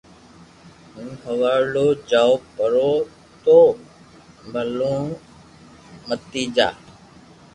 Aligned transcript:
ھون 0.91 1.09
ھوارو 1.23 1.87
جاو 2.09 2.31
پرو 2.55 2.91
تو 3.43 3.59
ڀلي 4.51 4.95
متيجا 6.07 6.69